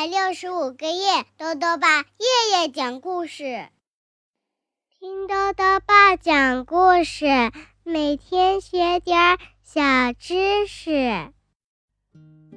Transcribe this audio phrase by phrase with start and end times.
[0.00, 3.68] 百六十五个夜，豆豆爸夜夜讲故事，
[4.98, 7.26] 听豆豆爸讲故事，
[7.84, 9.82] 每天学点小
[10.14, 11.30] 知识。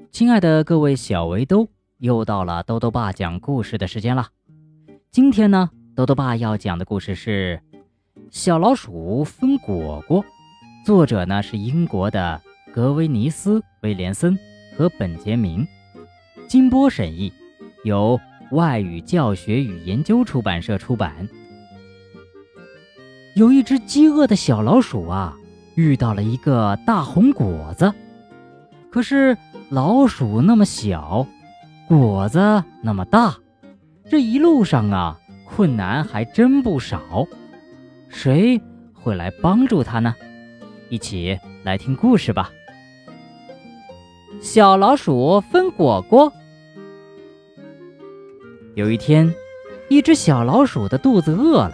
[0.10, 1.68] 亲爱的各位小围兜，
[1.98, 4.30] 又到了豆豆爸讲故事的时间了。
[5.12, 7.62] 今天呢，豆豆爸要讲的故事是
[8.32, 10.24] 《小老鼠分果果》，
[10.86, 12.42] 作者呢是英国的
[12.74, 14.40] 格威尼斯·威廉森
[14.78, 15.68] 和本杰明。
[16.48, 17.32] 金波审译，
[17.84, 18.20] 由
[18.52, 21.28] 外语教学与研究出版社出版。
[23.36, 25.36] 有一只饥饿的小老鼠啊，
[25.76, 27.92] 遇到了一个大红果子。
[28.92, 29.36] 可是
[29.70, 31.26] 老鼠那么小，
[31.88, 33.36] 果子那么大，
[34.08, 37.28] 这一路上啊，困难还真不少。
[38.08, 38.62] 谁
[38.94, 40.14] 会来帮助它呢？
[40.90, 42.52] 一起来听故事吧。
[44.42, 46.32] 小老鼠分果果。
[48.76, 49.34] 有一天，
[49.90, 51.74] 一只小老鼠的肚子饿了。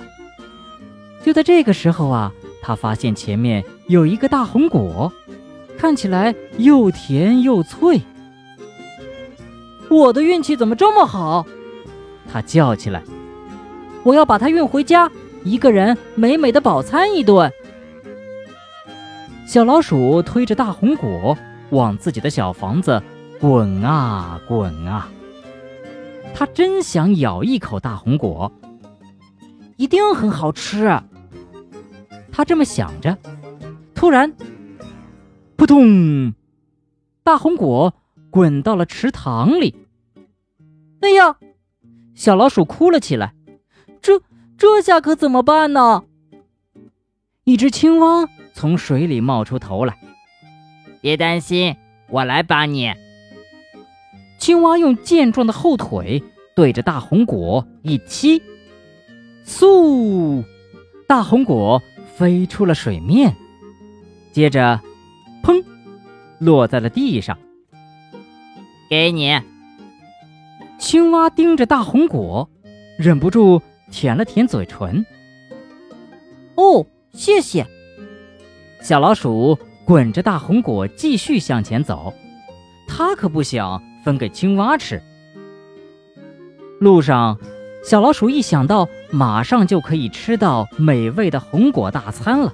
[1.24, 5.12] 就在这个时候啊，它发现前面有一个大红果，
[5.78, 8.02] 看起来又甜又脆。
[9.90, 11.46] 我的运气怎么这么好？
[12.32, 13.02] 它叫起来
[14.04, 15.12] ：“我要把它运回家，
[15.44, 17.52] 一个人美美的饱餐一顿。”
[19.48, 21.36] 小老鼠推着大红果。
[21.72, 23.02] 往自己的小房子
[23.40, 25.10] 滚啊滚啊！
[26.34, 28.52] 他真想咬一口大红果，
[29.78, 31.02] 一定很好吃。
[32.32, 33.18] 他这么想着，
[33.94, 34.34] 突然，
[35.56, 36.34] 扑通！
[37.24, 37.94] 大红果
[38.30, 39.76] 滚到了池塘里。
[41.02, 41.38] 哎呀！
[42.14, 43.34] 小老鼠哭了起来。
[44.02, 44.22] 这
[44.58, 46.04] 这下可怎么办呢？
[47.44, 49.98] 一只青蛙从水里冒出头来。
[51.02, 51.76] 别担心，
[52.08, 52.94] 我来帮你。
[54.38, 56.24] 青蛙用健壮的后腿
[56.56, 58.42] 对着大红果一踢，
[59.46, 60.44] 嗖，
[61.08, 61.82] 大红果
[62.16, 63.36] 飞出了水面，
[64.32, 64.80] 接着，
[65.44, 65.64] 砰，
[66.40, 67.38] 落在了地上。
[68.90, 69.40] 给你。
[70.80, 72.50] 青蛙盯着大红果，
[72.98, 73.62] 忍不住
[73.92, 75.06] 舔了舔嘴唇。
[76.56, 77.68] 哦，谢谢。
[78.82, 79.60] 小老鼠。
[79.90, 82.14] 滚着大红果继续向前走，
[82.88, 85.02] 他可不想分给青蛙吃。
[86.80, 87.40] 路上，
[87.84, 92.54] 小老鼠一想到马上就可以吃到美味的红果大餐了，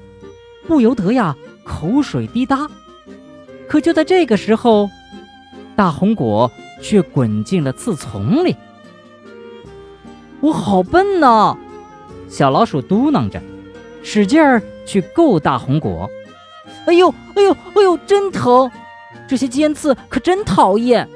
[0.66, 1.36] 不由得呀
[1.66, 2.70] 口水滴答。
[3.68, 4.90] 可就在这个时候，
[5.76, 6.50] 大红果
[6.82, 8.56] 却滚进了刺丛里。
[10.40, 11.58] 我好笨呐！
[12.30, 13.42] 小老鼠嘟囔着，
[14.04, 16.10] 使劲儿去够大红果。
[16.86, 18.70] 哎呦，哎呦，哎呦，真疼！
[19.28, 21.08] 这些尖刺可真讨厌。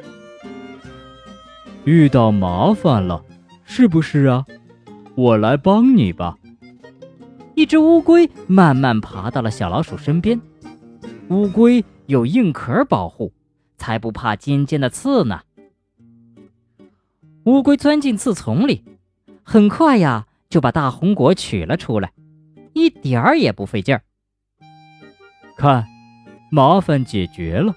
[1.86, 3.24] 遇到麻烦了，
[3.64, 4.46] 是不是啊？
[5.16, 6.38] 我来帮你吧。
[7.56, 10.40] 一只乌龟慢慢爬到了小老鼠身边。
[11.30, 13.32] 乌龟有硬壳保护，
[13.78, 15.42] 才不怕尖尖的刺呢。
[17.44, 18.84] 乌龟钻进刺丛里，
[19.44, 22.12] 很快呀就把大红果取了出来，
[22.74, 24.02] 一点儿也不费劲儿。
[25.60, 25.86] 看，
[26.50, 27.76] 麻烦解决了。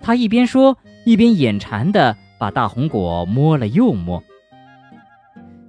[0.00, 4.22] 他一边说，一边眼馋的把大红果摸了又摸。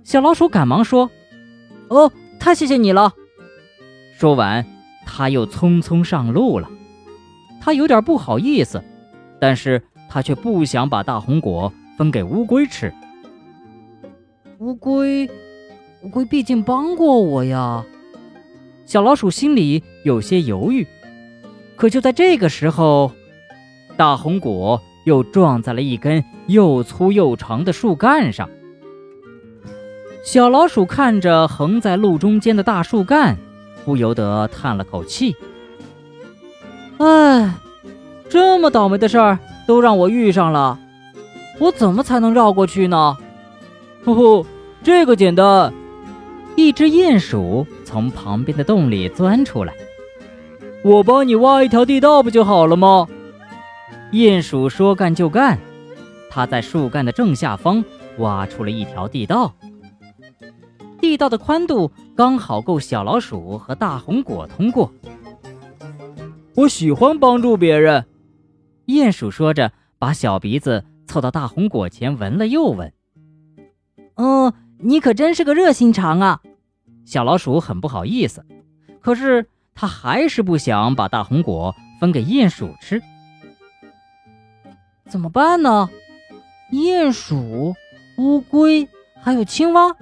[0.05, 1.11] 小老鼠赶忙说
[1.91, 2.09] ：“哦，
[2.39, 3.11] 太谢谢你了。”
[4.17, 4.65] 说完，
[5.05, 6.69] 他又匆匆上路了。
[7.59, 8.81] 他有点不好意思，
[9.41, 12.93] 但是他却不想把大红果分给乌龟吃。
[14.59, 15.29] 乌龟，
[16.01, 17.83] 乌龟毕竟帮过我呀。
[18.85, 20.87] 小老鼠心里有些犹豫。
[21.79, 23.13] 可就在这个时候，
[23.95, 28.49] 大红果又撞在了一根又粗又长的树干上。
[30.25, 33.37] 小老鼠看着横在路中间的大树干，
[33.85, 35.33] 不由得叹了口气
[36.99, 37.53] ：“哎，
[38.27, 40.77] 这么倒霉的事儿都让我遇上了，
[41.59, 43.15] 我怎么才能绕过去呢
[44.03, 44.45] ？”“呼呼，
[44.83, 45.73] 这个简单。”
[46.57, 49.73] 一只鼹鼠从旁边的洞里钻出来。
[50.83, 53.07] 我帮你挖一条地道不就好了吗？
[54.11, 55.59] 鼹鼠说干就干，
[56.29, 57.83] 它在树干的正下方
[58.19, 59.53] 挖出了一条地道。
[61.01, 64.91] 地道的宽度刚好够小老鼠和大红果通过。
[66.55, 68.05] 我喜欢帮助别人，
[68.87, 72.91] 鼹鼠说着，把小鼻子凑到大红果前闻了又闻。
[74.15, 76.41] 哦，你可真是个热心肠啊！
[77.05, 78.45] 小老鼠很不好意思，
[79.01, 79.49] 可是。
[79.79, 83.01] 他还是不想把大红果分给鼹鼠吃，
[85.07, 85.89] 怎么办呢？
[86.69, 87.73] 鼹鼠、
[88.17, 88.89] 乌龟
[89.21, 89.95] 还有青蛙，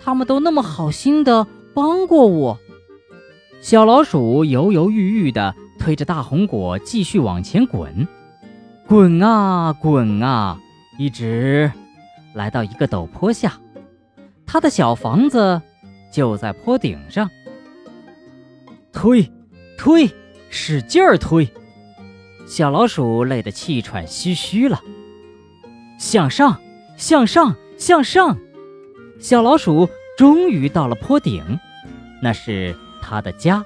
[0.00, 1.44] 他们都那么好心的
[1.74, 2.56] 帮过我。
[3.60, 8.06] 小老鼠犹犹豫豫地推着大红果继续往前滚，
[8.86, 10.60] 滚啊滚啊，
[10.96, 11.72] 一直
[12.34, 13.58] 来到一个陡坡下，
[14.46, 15.60] 它的小房子
[16.12, 17.28] 就在坡顶上。
[19.00, 19.30] 推，
[19.78, 20.10] 推，
[20.50, 21.48] 使劲儿推！
[22.48, 24.82] 小老鼠累得气喘吁吁了。
[26.00, 26.60] 向上，
[26.96, 28.36] 向上，向上！
[29.20, 31.60] 小老鼠终于到了坡顶，
[32.20, 32.74] 那是。
[33.00, 33.64] 他的家，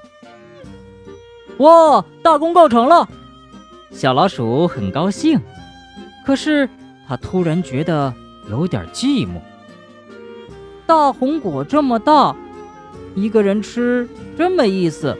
[1.57, 2.05] 哇！
[2.21, 3.09] 大功告成了，
[3.89, 5.41] 小老鼠很高兴。
[6.25, 6.69] 可是
[7.07, 8.13] 它突然觉得
[8.49, 9.41] 有点寂寞。
[10.85, 12.33] 大红果这么大，
[13.15, 14.07] 一个人吃
[14.37, 15.17] 真没意思。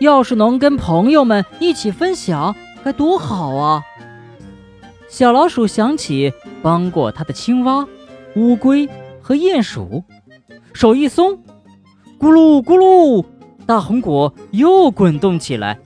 [0.00, 3.82] 要是能跟朋友们一起分享，该多好啊！
[5.08, 6.32] 小老鼠想起
[6.62, 7.86] 帮过他的青蛙、
[8.34, 8.88] 乌龟
[9.22, 10.02] 和鼹鼠，
[10.72, 11.38] 手一松，
[12.18, 13.24] 咕噜咕噜。
[13.64, 15.78] 大红果又滚动起来，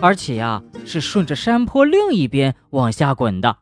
[0.00, 3.56] 而且呀，是顺着山坡另一边往下滚的。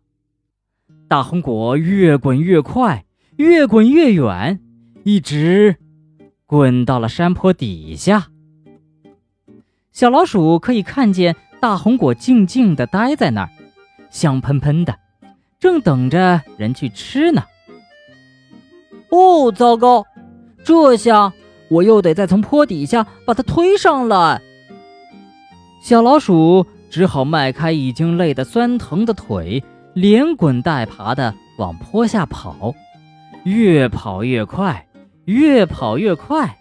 [1.08, 3.04] 大红果越滚越快，
[3.36, 4.60] 越滚越远，
[5.04, 5.76] 一直
[6.52, 8.26] 滚到了山坡底下。
[9.90, 13.48] 小老鼠可以看见大红果静静地待在那儿，
[14.10, 14.94] 香喷喷的，
[15.58, 17.42] 正等着人去吃呢。
[19.08, 20.04] 哦，糟糕，
[20.62, 21.32] 这下……
[21.70, 24.42] 我又得再从坡底下把它推上来，
[25.82, 29.64] 小老鼠只好迈开已经累得酸疼的腿，
[29.94, 32.74] 连滚带爬地往坡下跑，
[33.44, 34.86] 越跑越快，
[35.24, 36.58] 越跑越快。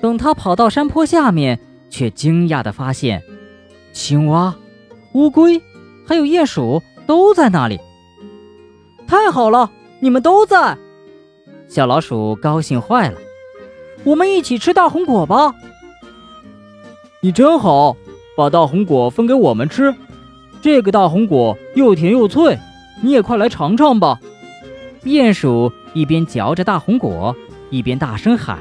[0.00, 3.22] 等它跑到山坡下面，却惊讶地发现，
[3.92, 4.54] 青蛙、
[5.12, 5.60] 乌龟
[6.06, 7.78] 还有鼹鼠都在那里。
[9.06, 10.78] 太好了，你们都在！
[11.68, 13.18] 小老鼠高兴坏了。
[14.04, 15.54] 我们一起吃大红果吧！
[17.20, 17.96] 你真好，
[18.36, 19.94] 把大红果分给我们吃。
[20.62, 22.58] 这个大红果又甜又脆，
[23.02, 24.18] 你也快来尝尝吧。
[25.04, 27.36] 鼹鼠一边嚼着大红果，
[27.70, 28.58] 一边大声喊。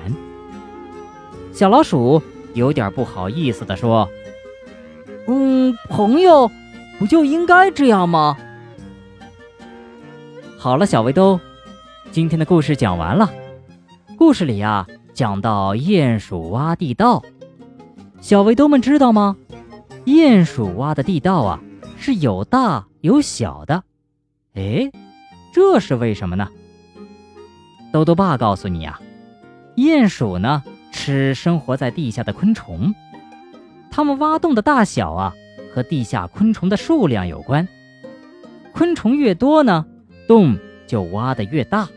[1.52, 2.22] 小老鼠
[2.54, 4.10] 有点不好意思地说
[5.28, 6.50] ：“嗯，朋友，
[6.98, 8.38] 不就应该这样吗？”
[10.58, 11.40] 好了，小围兜，
[12.12, 13.30] 今天的故事讲完了。
[14.18, 14.88] 故事里呀。
[15.12, 17.22] 讲到鼹鼠挖地道，
[18.22, 19.36] 小围兜们知道吗？
[20.06, 21.60] 鼹鼠挖的地道啊，
[21.98, 23.84] 是有大有小的。
[24.54, 24.90] 哎，
[25.52, 26.48] 这是为什么呢？
[27.92, 29.00] 兜兜爸告诉你啊，
[29.76, 32.94] 鼹鼠呢吃生活在地下的昆虫，
[33.90, 35.34] 它们挖洞的大小啊
[35.74, 37.68] 和地下昆虫的数量有关。
[38.74, 39.86] 昆虫越多呢，
[40.28, 41.90] 洞就挖得越大。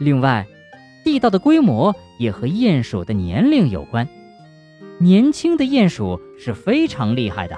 [0.00, 0.46] 另外，
[1.04, 4.08] 地道的规模也和鼹鼠的年龄有关，
[4.98, 7.56] 年轻的鼹鼠是非常厉害的，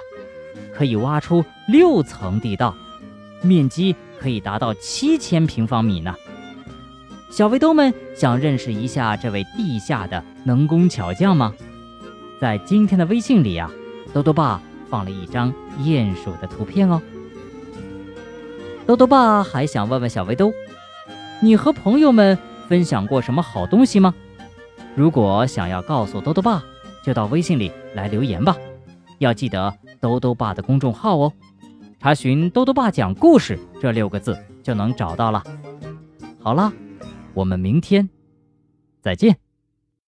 [0.75, 2.75] 可以挖出六层地道，
[3.41, 6.15] 面积可以达到七千平方米呢。
[7.35, 11.53] 小围兜们想认识一下这位地下的能工巧匠吗？
[12.41, 13.69] 在今天的微信里啊，
[14.13, 17.03] 兜兜爸放了一张鼹鼠的图片哦。
[18.87, 20.53] 兜兜爸还想问问小围兜，
[21.41, 22.39] 你和朋友们？
[22.69, 24.15] 分享过什么好东西吗？
[24.94, 26.63] 如果想要告诉兜兜爸，
[27.05, 28.56] 就到微信里来留言吧。
[29.19, 31.32] 要记得兜兜爸的公众号哦，
[31.99, 35.43] 查询“兜兜爸讲故事”这六个字就能找到了。
[36.41, 36.73] 好了，
[37.34, 38.08] 我们明天
[39.00, 39.44] 再见。